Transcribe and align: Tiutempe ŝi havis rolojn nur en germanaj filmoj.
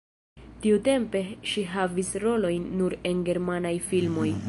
Tiutempe 0.63 1.21
ŝi 1.51 1.65
havis 1.75 2.11
rolojn 2.25 2.67
nur 2.81 2.99
en 3.13 3.25
germanaj 3.31 3.77
filmoj. 3.93 4.31